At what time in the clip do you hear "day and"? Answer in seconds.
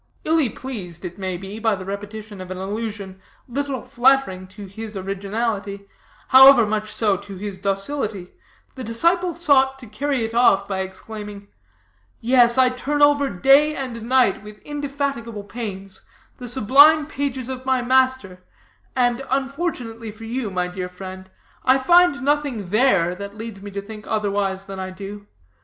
13.29-14.01